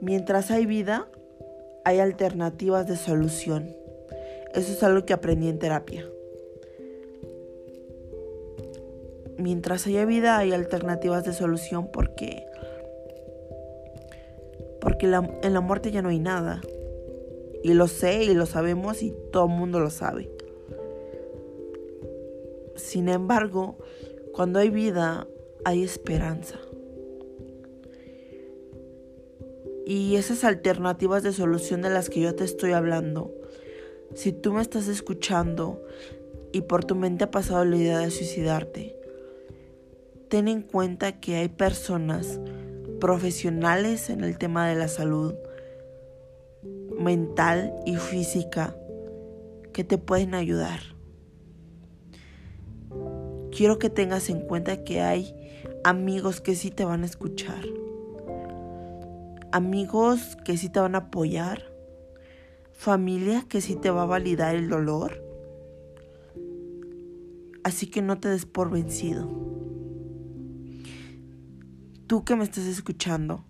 Mientras 0.00 0.50
hay 0.50 0.66
vida, 0.66 1.08
hay 1.84 2.00
alternativas 2.00 2.88
de 2.88 2.96
solución. 2.96 3.72
Eso 4.52 4.72
es 4.72 4.82
algo 4.82 5.06
que 5.06 5.12
aprendí 5.12 5.48
en 5.48 5.60
terapia. 5.60 6.04
Mientras 9.38 9.86
haya 9.86 10.04
vida 10.04 10.38
hay 10.38 10.50
alternativas 10.50 11.24
de 11.24 11.34
solución 11.34 11.88
porque 11.92 12.44
porque 14.80 15.06
en 15.06 15.54
la 15.54 15.60
muerte 15.60 15.92
ya 15.92 16.02
no 16.02 16.08
hay 16.08 16.18
nada. 16.18 16.60
Y 17.62 17.74
lo 17.74 17.86
sé 17.86 18.24
y 18.24 18.34
lo 18.34 18.46
sabemos 18.46 19.04
y 19.04 19.14
todo 19.30 19.44
el 19.44 19.52
mundo 19.52 19.78
lo 19.78 19.90
sabe. 19.90 20.31
Sin 22.76 23.08
embargo, 23.08 23.78
cuando 24.32 24.58
hay 24.58 24.70
vida 24.70 25.26
hay 25.64 25.82
esperanza. 25.82 26.58
Y 29.86 30.16
esas 30.16 30.44
alternativas 30.44 31.22
de 31.22 31.32
solución 31.32 31.82
de 31.82 31.90
las 31.90 32.08
que 32.08 32.20
yo 32.20 32.34
te 32.34 32.44
estoy 32.44 32.72
hablando 32.72 33.32
si 34.14 34.32
tú 34.32 34.52
me 34.52 34.60
estás 34.60 34.88
escuchando 34.88 35.82
y 36.52 36.62
por 36.62 36.84
tu 36.84 36.94
mente 36.94 37.24
ha 37.24 37.30
pasado 37.30 37.64
la 37.64 37.76
idea 37.76 37.98
de 37.98 38.10
suicidarte, 38.10 38.96
ten 40.28 40.48
en 40.48 40.62
cuenta 40.62 41.20
que 41.20 41.36
hay 41.36 41.48
personas 41.48 42.38
profesionales 43.00 44.10
en 44.10 44.22
el 44.22 44.36
tema 44.38 44.68
de 44.68 44.76
la 44.76 44.88
salud 44.88 45.34
mental 46.98 47.74
y 47.86 47.96
física 47.96 48.76
que 49.72 49.82
te 49.82 49.96
pueden 49.96 50.34
ayudar. 50.34 50.80
Quiero 53.56 53.78
que 53.78 53.90
tengas 53.90 54.28
en 54.30 54.40
cuenta 54.40 54.82
que 54.84 55.00
hay 55.00 55.34
amigos 55.84 56.40
que 56.40 56.54
sí 56.54 56.70
te 56.70 56.84
van 56.84 57.02
a 57.02 57.06
escuchar. 57.06 57.64
Amigos 59.52 60.36
que 60.44 60.56
sí 60.56 60.68
te 60.68 60.80
van 60.80 60.94
a 60.94 60.98
apoyar 60.98 61.72
familia 62.82 63.46
que 63.48 63.60
sí 63.60 63.76
te 63.76 63.90
va 63.90 64.02
a 64.02 64.06
validar 64.06 64.56
el 64.56 64.68
dolor. 64.68 65.22
Así 67.62 67.86
que 67.86 68.02
no 68.02 68.18
te 68.18 68.28
des 68.28 68.44
por 68.44 68.70
vencido. 68.70 69.30
Tú 72.08 72.24
que 72.24 72.34
me 72.34 72.42
estás 72.42 72.66
escuchando, 72.66 73.44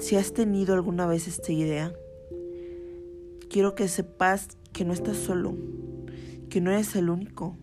si 0.00 0.16
has 0.16 0.32
tenido 0.32 0.74
alguna 0.74 1.06
vez 1.06 1.28
esta 1.28 1.52
idea, 1.52 1.92
quiero 3.48 3.76
que 3.76 3.86
sepas 3.86 4.48
que 4.72 4.84
no 4.84 4.92
estás 4.92 5.18
solo, 5.18 5.54
que 6.50 6.60
no 6.60 6.72
eres 6.72 6.96
el 6.96 7.08
único, 7.08 7.56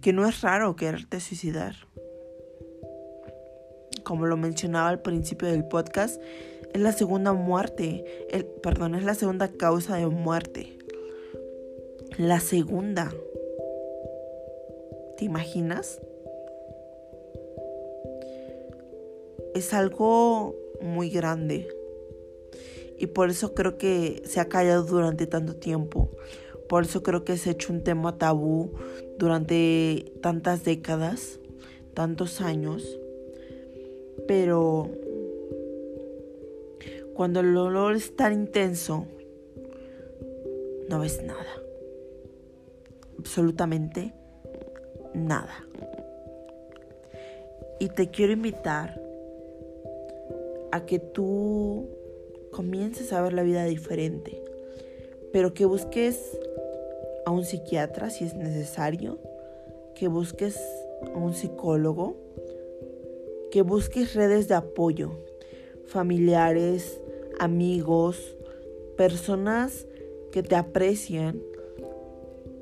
que 0.00 0.12
no 0.12 0.26
es 0.26 0.40
raro 0.40 0.76
quererte 0.76 1.20
suicidar. 1.20 1.74
Como 4.02 4.26
lo 4.26 4.36
mencionaba 4.36 4.88
al 4.88 5.02
principio 5.02 5.48
del 5.48 5.64
podcast, 5.64 6.20
es 6.72 6.80
la 6.80 6.92
segunda 6.92 7.32
muerte, 7.32 8.04
el, 8.30 8.44
perdón, 8.44 8.94
es 8.94 9.04
la 9.04 9.14
segunda 9.14 9.48
causa 9.48 9.96
de 9.96 10.06
muerte. 10.06 10.78
La 12.16 12.40
segunda. 12.40 13.12
¿Te 15.16 15.24
imaginas? 15.24 16.00
Es 19.54 19.74
algo 19.74 20.54
muy 20.80 21.10
grande. 21.10 21.68
Y 22.98 23.06
por 23.06 23.30
eso 23.30 23.54
creo 23.54 23.78
que 23.78 24.22
se 24.26 24.40
ha 24.40 24.48
callado 24.48 24.84
durante 24.84 25.26
tanto 25.26 25.56
tiempo. 25.56 26.10
Por 26.70 26.84
eso 26.84 27.02
creo 27.02 27.24
que 27.24 27.36
se 27.36 27.48
ha 27.48 27.52
hecho 27.52 27.72
un 27.72 27.82
tema 27.82 28.16
tabú 28.16 28.70
durante 29.18 30.12
tantas 30.20 30.62
décadas, 30.62 31.40
tantos 31.94 32.40
años. 32.40 32.96
Pero 34.28 34.88
cuando 37.14 37.40
el 37.40 37.56
olor 37.56 37.96
es 37.96 38.14
tan 38.14 38.32
intenso, 38.32 39.06
no 40.88 41.00
ves 41.00 41.20
nada. 41.24 41.60
Absolutamente 43.18 44.14
nada. 45.12 45.66
Y 47.80 47.88
te 47.88 48.10
quiero 48.10 48.32
invitar 48.32 49.02
a 50.70 50.86
que 50.86 51.00
tú 51.00 51.88
comiences 52.52 53.12
a 53.12 53.20
ver 53.22 53.32
la 53.32 53.42
vida 53.42 53.64
diferente, 53.64 54.40
pero 55.32 55.52
que 55.52 55.64
busques 55.64 56.38
a 57.26 57.30
un 57.30 57.44
psiquiatra 57.44 58.10
si 58.10 58.24
es 58.24 58.34
necesario, 58.34 59.18
que 59.94 60.08
busques 60.08 60.58
a 61.14 61.18
un 61.18 61.34
psicólogo, 61.34 62.16
que 63.50 63.62
busques 63.62 64.14
redes 64.14 64.48
de 64.48 64.54
apoyo, 64.54 65.12
familiares, 65.86 67.00
amigos, 67.38 68.36
personas 68.96 69.86
que 70.30 70.42
te 70.42 70.54
aprecian 70.54 71.40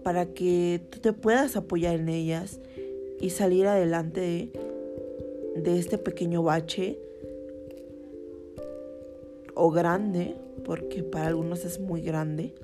para 0.03 0.27
que 0.27 0.81
tú 0.91 1.01
te 1.01 1.13
puedas 1.13 1.57
apoyar 1.57 1.97
en 1.97 2.09
ellas 2.09 2.61
y 3.21 3.31
salir 3.31 3.67
adelante 3.67 4.51
de, 5.57 5.79
este 5.79 5.99
pequeño 5.99 6.43
bache 6.43 6.99
o 9.55 9.71
grande, 9.71 10.37
porque 10.65 11.03
para 11.03 11.27
algunos 11.27 11.65
es 11.65 11.81
muy 11.81 12.01
grande. 12.01 12.55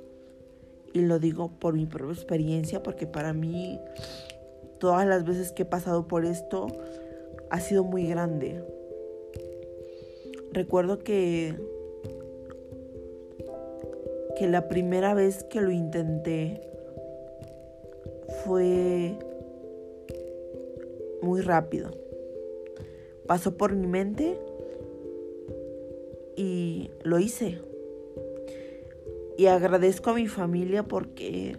Y 0.94 1.02
lo 1.02 1.18
digo 1.18 1.50
por 1.60 1.74
mi 1.74 1.84
propia 1.84 2.14
experiencia, 2.14 2.82
porque 2.82 3.06
para 3.06 3.34
mí 3.34 3.78
todas 4.78 5.06
las 5.06 5.24
veces 5.24 5.52
que 5.52 5.64
he 5.64 5.66
pasado 5.66 6.08
por 6.08 6.24
esto 6.24 6.68
ha 7.50 7.60
sido 7.60 7.84
muy 7.84 8.06
grande. 8.06 8.64
Recuerdo 10.52 11.00
que 11.00 11.54
que 14.36 14.48
la 14.48 14.68
primera 14.68 15.14
vez 15.14 15.44
que 15.44 15.60
lo 15.60 15.70
intenté 15.70 16.60
fue 18.44 19.16
muy 21.22 21.40
rápido. 21.40 21.90
Pasó 23.26 23.56
por 23.56 23.74
mi 23.74 23.86
mente 23.86 24.38
y 26.36 26.90
lo 27.02 27.18
hice. 27.18 27.60
Y 29.36 29.46
agradezco 29.46 30.10
a 30.10 30.14
mi 30.14 30.28
familia 30.28 30.84
porque 30.84 31.56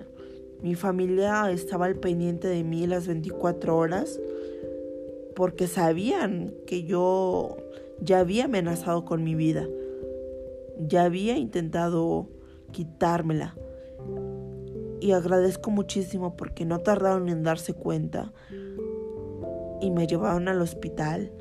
mi 0.61 0.75
familia 0.75 1.51
estaba 1.51 1.85
al 1.85 1.95
pendiente 1.95 2.47
de 2.47 2.63
mí 2.63 2.88
las 2.88 3.07
24 3.07 3.77
horas 3.77 4.19
porque 5.35 5.67
sabían 5.67 6.53
que 6.65 6.83
yo 6.83 7.57
ya 7.99 8.19
había 8.19 8.45
amenazado 8.45 9.05
con 9.05 9.23
mi 9.23 9.35
vida. 9.35 9.67
Ya 10.79 11.03
había 11.03 11.38
intentado 11.38 12.29
quitármela. 12.71 13.57
Y 15.01 15.11
agradezco 15.11 15.69
muchísimo 15.71 16.35
porque 16.35 16.65
no 16.65 16.79
tardaron 16.79 17.29
en 17.29 17.43
darse 17.43 17.73
cuenta 17.73 18.33
y 19.81 19.91
me 19.91 20.07
llevaron 20.07 20.47
al 20.47 20.61
hospital. 20.61 21.31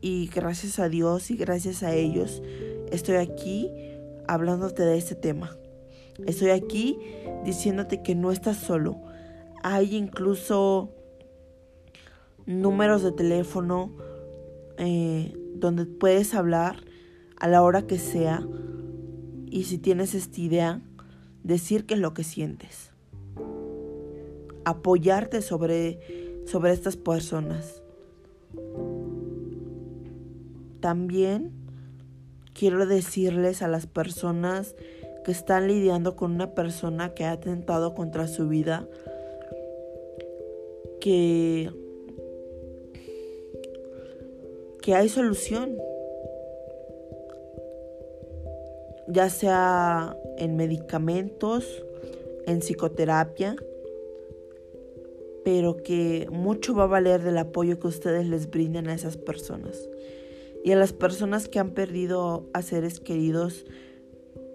Y 0.00 0.28
gracias 0.28 0.78
a 0.78 0.88
Dios 0.88 1.30
y 1.30 1.36
gracias 1.36 1.82
a 1.82 1.94
ellos 1.94 2.42
estoy 2.92 3.16
aquí 3.16 3.70
hablándote 4.28 4.82
de 4.82 4.96
este 4.96 5.14
tema. 5.14 5.56
Estoy 6.26 6.50
aquí 6.50 6.98
diciéndote 7.44 8.02
que 8.02 8.14
no 8.14 8.32
estás 8.32 8.56
solo. 8.56 8.96
Hay 9.62 9.96
incluso 9.96 10.90
números 12.46 13.02
de 13.02 13.12
teléfono 13.12 13.92
eh, 14.78 15.34
donde 15.54 15.86
puedes 15.86 16.34
hablar 16.34 16.84
a 17.38 17.48
la 17.48 17.62
hora 17.62 17.86
que 17.86 17.98
sea 17.98 18.46
y 19.46 19.64
si 19.64 19.78
tienes 19.78 20.14
esta 20.14 20.40
idea 20.40 20.82
decir 21.42 21.86
qué 21.86 21.94
es 21.94 22.00
lo 22.00 22.14
que 22.14 22.24
sientes. 22.24 22.92
Apoyarte 24.64 25.42
sobre, 25.42 26.42
sobre 26.46 26.72
estas 26.72 26.96
personas. 26.96 27.82
También 30.80 31.65
quiero 32.56 32.86
decirles 32.86 33.62
a 33.62 33.68
las 33.68 33.86
personas 33.86 34.74
que 35.24 35.32
están 35.32 35.68
lidiando 35.68 36.16
con 36.16 36.32
una 36.32 36.54
persona 36.54 37.12
que 37.14 37.24
ha 37.24 37.32
atentado 37.32 37.94
contra 37.94 38.26
su 38.28 38.48
vida 38.48 38.88
que 41.00 41.70
que 44.82 44.94
hay 44.94 45.08
solución 45.08 45.76
ya 49.08 49.30
sea 49.30 50.16
en 50.36 50.56
medicamentos, 50.56 51.84
en 52.46 52.60
psicoterapia, 52.60 53.56
pero 55.44 55.76
que 55.76 56.28
mucho 56.30 56.74
va 56.74 56.84
a 56.84 56.88
valer 56.88 57.22
del 57.22 57.38
apoyo 57.38 57.78
que 57.78 57.86
ustedes 57.86 58.26
les 58.26 58.50
brinden 58.50 58.88
a 58.88 58.94
esas 58.94 59.16
personas. 59.16 59.88
Y 60.66 60.72
a 60.72 60.76
las 60.76 60.92
personas 60.92 61.46
que 61.46 61.60
han 61.60 61.70
perdido 61.70 62.50
a 62.52 62.60
seres 62.60 62.98
queridos 62.98 63.66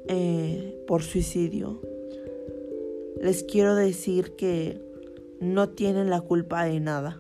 eh, 0.10 0.84
por 0.86 1.04
suicidio, 1.04 1.80
les 3.22 3.44
quiero 3.44 3.76
decir 3.76 4.36
que 4.36 4.82
no 5.40 5.70
tienen 5.70 6.10
la 6.10 6.20
culpa 6.20 6.66
de 6.66 6.82
nada. 6.82 7.18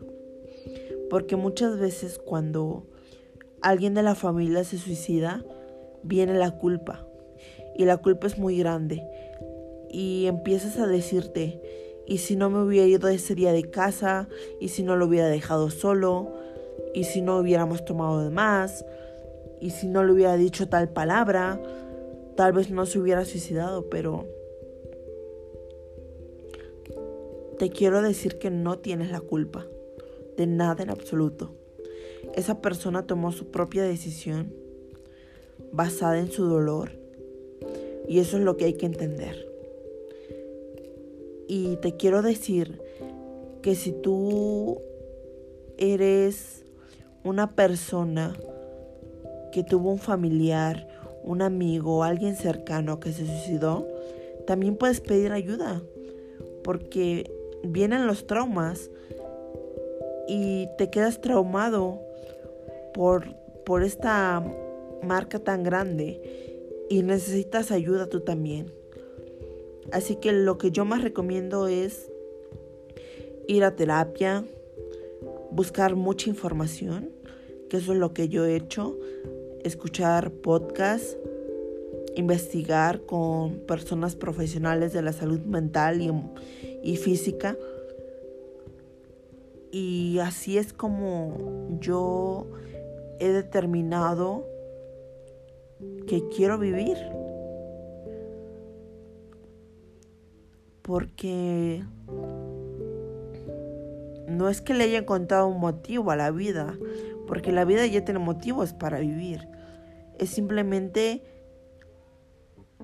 Porque 1.09 1.37
muchas 1.37 1.79
veces 1.79 2.19
cuando 2.19 2.85
alguien 3.61 3.93
de 3.93 4.03
la 4.03 4.13
familia 4.13 4.65
se 4.65 4.77
suicida, 4.77 5.45
viene 6.03 6.33
la 6.33 6.51
culpa 6.57 7.07
y 7.77 7.85
la 7.85 7.95
culpa 7.95 8.27
es 8.27 8.37
muy 8.37 8.57
grande. 8.57 9.07
Y 9.89 10.25
empiezas 10.25 10.77
a 10.79 10.85
decirte, 10.85 11.61
¿y 12.05 12.17
si 12.17 12.35
no 12.35 12.49
me 12.49 12.61
hubiera 12.61 12.87
ido 12.87 13.07
ese 13.07 13.35
día 13.35 13.53
de 13.53 13.71
casa? 13.71 14.27
¿Y 14.59 14.67
si 14.67 14.83
no 14.83 14.97
lo 14.97 15.05
hubiera 15.05 15.29
dejado 15.29 15.69
solo? 15.69 16.40
¿Y 16.93 17.05
si 17.05 17.21
no 17.21 17.37
hubiéramos 17.37 17.85
tomado 17.85 18.23
de 18.23 18.29
más? 18.29 18.85
¿Y 19.59 19.71
si 19.71 19.87
no 19.87 20.03
le 20.03 20.13
hubiera 20.13 20.35
dicho 20.35 20.67
tal 20.67 20.89
palabra? 20.89 21.61
Tal 22.35 22.53
vez 22.53 22.69
no 22.71 22.85
se 22.85 22.99
hubiera 22.99 23.25
suicidado, 23.25 23.89
pero 23.89 24.25
te 27.59 27.69
quiero 27.69 28.01
decir 28.01 28.39
que 28.39 28.49
no 28.49 28.79
tienes 28.79 29.11
la 29.11 29.21
culpa 29.21 29.67
de 30.35 30.47
nada 30.47 30.81
en 30.81 30.89
absoluto. 30.89 31.51
Esa 32.35 32.61
persona 32.61 33.05
tomó 33.05 33.31
su 33.31 33.51
propia 33.51 33.83
decisión 33.83 34.53
basada 35.71 36.19
en 36.19 36.31
su 36.31 36.45
dolor 36.45 36.91
y 38.07 38.19
eso 38.19 38.37
es 38.37 38.43
lo 38.43 38.57
que 38.57 38.65
hay 38.65 38.73
que 38.73 38.85
entender. 38.85 39.47
Y 41.47 41.75
te 41.77 41.97
quiero 41.97 42.21
decir 42.21 42.81
que 43.61 43.75
si 43.75 43.91
tú 43.91 44.81
eres 45.77 46.65
una 47.23 47.55
persona 47.55 48.33
que 49.51 49.63
tuvo 49.63 49.91
un 49.91 49.99
familiar, 49.99 50.87
un 51.23 51.41
amigo, 51.41 52.03
alguien 52.03 52.35
cercano 52.35 52.99
que 52.99 53.11
se 53.11 53.25
suicidó, 53.25 53.87
también 54.47 54.75
puedes 54.75 55.01
pedir 55.01 55.31
ayuda. 55.31 55.81
Porque 56.63 57.31
vienen 57.63 58.07
los 58.07 58.27
traumas 58.27 58.89
y 60.27 60.67
te 60.77 60.89
quedas 60.89 61.21
traumado 61.21 61.99
por, 62.93 63.35
por 63.65 63.83
esta 63.83 64.43
marca 65.03 65.39
tan 65.39 65.63
grande 65.63 66.21
y 66.89 67.03
necesitas 67.03 67.71
ayuda 67.71 68.07
tú 68.07 68.21
también. 68.21 68.71
Así 69.91 70.15
que 70.15 70.31
lo 70.31 70.57
que 70.57 70.71
yo 70.71 70.85
más 70.85 71.03
recomiendo 71.03 71.67
es 71.67 72.11
ir 73.47 73.63
a 73.63 73.75
terapia, 73.75 74.45
buscar 75.51 75.95
mucha 75.95 76.29
información, 76.29 77.09
que 77.69 77.77
eso 77.77 77.93
es 77.93 77.99
lo 77.99 78.13
que 78.13 78.29
yo 78.29 78.45
he 78.45 78.55
hecho, 78.55 78.97
escuchar 79.63 80.31
podcasts, 80.31 81.17
investigar 82.15 83.01
con 83.05 83.59
personas 83.59 84.15
profesionales 84.15 84.93
de 84.93 85.01
la 85.01 85.13
salud 85.13 85.39
mental 85.41 86.01
y, 86.01 86.11
y 86.83 86.97
física. 86.97 87.57
Y 89.71 90.19
así 90.19 90.57
es 90.57 90.73
como 90.73 91.69
yo 91.79 92.47
he 93.19 93.29
determinado 93.29 94.45
que 96.07 96.27
quiero 96.29 96.57
vivir. 96.57 96.97
Porque 100.81 101.83
no 104.37 104.49
es 104.49 104.61
que 104.61 104.73
le 104.73 104.85
haya 104.85 104.99
encontrado 104.99 105.47
un 105.47 105.59
motivo 105.59 106.11
a 106.11 106.15
la 106.15 106.31
vida, 106.31 106.77
porque 107.27 107.51
la 107.51 107.65
vida 107.65 107.85
ya 107.85 108.03
tiene 108.03 108.19
motivos 108.19 108.73
para 108.73 108.99
vivir. 108.99 109.47
Es 110.17 110.29
simplemente 110.29 111.23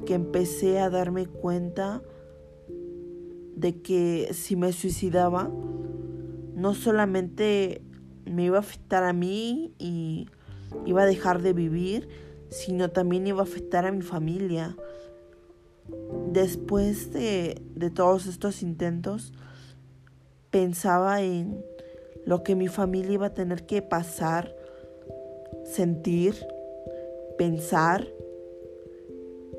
que 0.06 0.14
empecé 0.14 0.80
a 0.80 0.90
darme 0.90 1.26
cuenta 1.26 2.02
de 3.56 3.82
que 3.82 4.30
si 4.34 4.56
me 4.56 4.72
suicidaba, 4.72 5.50
no 6.54 6.74
solamente 6.74 7.82
me 8.26 8.46
iba 8.46 8.58
a 8.58 8.62
afectar 8.62 9.04
a 9.04 9.14
mí 9.14 9.74
y 9.80 10.28
iba 10.86 11.04
a 11.04 11.06
dejar 11.06 11.42
de 11.42 11.54
vivir, 11.54 12.08
sino 12.50 12.90
también 12.90 13.28
iba 13.28 13.40
a 13.40 13.44
afectar 13.44 13.86
a 13.86 13.92
mi 13.92 14.02
familia. 14.02 14.76
Después 16.32 17.12
de, 17.14 17.62
todos 17.94 18.28
estos 18.28 18.62
intentos, 18.62 19.34
pensaba 20.50 21.22
en 21.22 21.64
lo 22.26 22.44
que 22.44 22.56
mi 22.56 22.68
familia 22.68 23.14
iba 23.14 23.28
a 23.28 23.34
tener 23.34 23.66
que 23.66 23.82
pasar, 23.82 24.56
sentir, 25.64 26.36
pensar, 27.38 28.08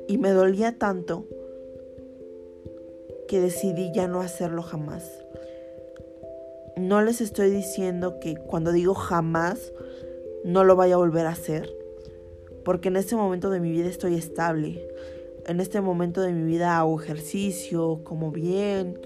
y 0.07 0.17
me 0.17 0.31
dolía 0.31 0.77
tanto 0.77 1.25
que 3.27 3.39
decidí 3.39 3.91
ya 3.93 4.07
no 4.07 4.21
hacerlo 4.21 4.63
jamás. 4.63 5.07
No 6.77 7.01
les 7.01 7.21
estoy 7.21 7.51
diciendo 7.51 8.19
que 8.19 8.35
cuando 8.35 8.71
digo 8.71 8.95
jamás 8.95 9.71
no 10.43 10.63
lo 10.63 10.75
vaya 10.75 10.95
a 10.95 10.97
volver 10.97 11.27
a 11.27 11.31
hacer, 11.31 11.71
porque 12.65 12.87
en 12.87 12.95
este 12.95 13.15
momento 13.15 13.49
de 13.49 13.59
mi 13.59 13.71
vida 13.71 13.87
estoy 13.87 14.15
estable. 14.15 14.87
En 15.45 15.59
este 15.59 15.81
momento 15.81 16.21
de 16.21 16.33
mi 16.33 16.43
vida 16.43 16.77
hago 16.77 16.99
ejercicio, 16.99 18.01
como 18.03 18.31
bien, 18.31 18.99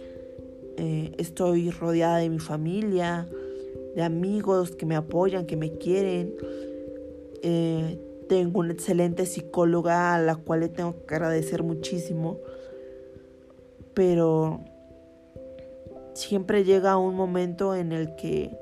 eh, 0.78 1.12
estoy 1.18 1.70
rodeada 1.70 2.18
de 2.18 2.30
mi 2.30 2.40
familia, 2.40 3.28
de 3.96 4.02
amigos 4.02 4.72
que 4.72 4.86
me 4.86 4.96
apoyan, 4.96 5.46
que 5.46 5.56
me 5.56 5.78
quieren. 5.78 6.34
Eh, 7.42 8.00
tengo 8.28 8.60
una 8.60 8.74
excelente 8.74 9.26
psicóloga 9.26 10.16
a 10.16 10.20
la 10.20 10.36
cual 10.36 10.62
le 10.62 10.70
tengo 10.70 11.06
que 11.06 11.16
agradecer 11.16 11.64
muchísimo. 11.64 12.40
Pero 13.94 14.62
siempre 16.14 16.64
llega 16.64 16.98
un 16.98 17.16
momento 17.16 17.76
en 17.76 17.92
el 17.92 18.16
que 18.16 18.58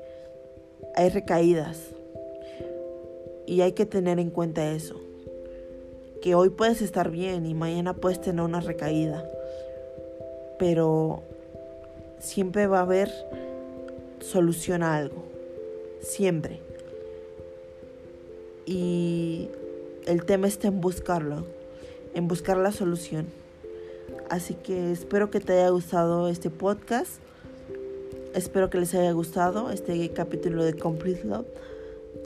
hay 0.94 1.08
recaídas. 1.08 1.78
Y 3.46 3.62
hay 3.62 3.72
que 3.72 3.86
tener 3.86 4.18
en 4.18 4.30
cuenta 4.30 4.70
eso. 4.70 5.00
Que 6.20 6.34
hoy 6.34 6.50
puedes 6.50 6.82
estar 6.82 7.10
bien 7.10 7.46
y 7.46 7.54
mañana 7.54 7.94
puedes 7.94 8.20
tener 8.20 8.44
una 8.44 8.60
recaída. 8.60 9.24
Pero 10.58 11.22
siempre 12.22 12.66
va 12.66 12.78
a 12.78 12.82
haber 12.82 13.10
solución 14.20 14.82
a 14.82 14.96
algo. 14.96 15.24
Siempre. 16.00 16.60
Y 18.64 19.50
el 20.06 20.24
tema 20.24 20.46
está 20.46 20.68
en 20.68 20.80
buscarlo. 20.80 21.44
En 22.14 22.28
buscar 22.28 22.56
la 22.56 22.72
solución. 22.72 23.26
Así 24.30 24.54
que 24.54 24.92
espero 24.92 25.30
que 25.30 25.40
te 25.40 25.52
haya 25.54 25.68
gustado 25.68 26.28
este 26.28 26.48
podcast. 26.48 27.20
Espero 28.34 28.70
que 28.70 28.78
les 28.78 28.94
haya 28.94 29.12
gustado 29.12 29.70
este 29.70 30.08
capítulo 30.10 30.64
de 30.64 30.74
Complete 30.74 31.24
Love 31.24 31.46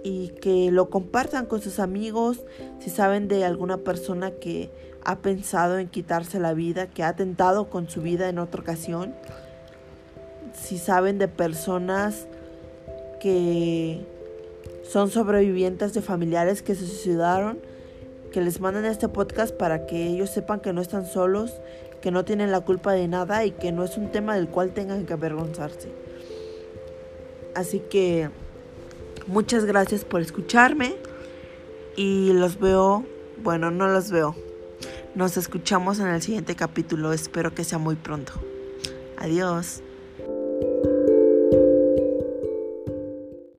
y 0.05 0.29
que 0.29 0.71
lo 0.71 0.89
compartan 0.89 1.47
con 1.47 1.61
sus 1.61 1.81
amigos 1.81 2.45
si 2.79 2.91
saben 2.91 3.27
de 3.27 3.45
alguna 3.45 3.79
persona 3.79 4.31
que 4.31 4.71
ha 5.05 5.19
pensado 5.19 5.79
en 5.79 5.89
quitarse 5.89 6.39
la 6.39 6.55
vida, 6.55 6.89
que 6.89 7.03
ha 7.03 7.17
tentado 7.17 7.71
con 7.71 7.89
su 7.89 8.03
vida 8.03 8.29
en 8.29 8.39
otra 8.39 8.61
ocasión. 8.61 9.15
Si 10.61 10.79
saben 10.79 11.19
de 11.19 11.29
personas 11.29 12.27
que 13.21 14.05
son 14.89 15.11
sobrevivientes 15.11 15.95
de 15.95 16.03
familiares 16.03 16.63
que 16.63 16.75
se 16.75 16.87
suicidaron, 16.87 17.59
que 18.33 18.41
les 18.41 18.61
manden 18.61 18.85
este 18.85 19.09
podcast 19.09 19.55
para 19.55 19.87
que 19.87 20.07
ellos 20.07 20.31
sepan 20.31 20.61
que 20.61 20.73
no 20.73 20.81
están 20.81 21.07
solos, 21.07 21.53
que 22.01 22.11
no 22.11 22.25
tienen 22.25 22.51
la 22.51 22.61
culpa 22.61 22.93
de 22.93 23.09
nada 23.09 23.45
y 23.45 23.53
que 23.53 23.73
no 23.73 23.85
es 23.85 23.97
un 23.97 24.11
tema 24.11 24.35
del 24.35 24.49
cual 24.49 24.73
tengan 24.73 25.07
que 25.07 25.13
avergonzarse. 25.13 25.89
Así 27.55 27.81
que 27.81 28.31
Muchas 29.27 29.65
gracias 29.65 30.05
por 30.05 30.21
escucharme 30.21 30.95
y 31.97 32.33
los 32.33 32.61
veo, 32.61 33.05
bueno, 33.43 33.73
no 33.73 33.89
los 33.89 34.13
veo. 34.13 34.37
Nos 35.17 35.37
escuchamos 35.37 35.99
en 35.99 36.07
el 36.07 36.23
siguiente 36.23 36.55
capítulo, 36.55 37.13
espero 37.13 37.53
que 37.53 37.65
sea 37.65 37.79
muy 37.79 37.97
pronto. 37.97 38.35
Adiós. 39.17 39.83